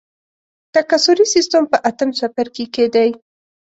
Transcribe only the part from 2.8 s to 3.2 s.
دی.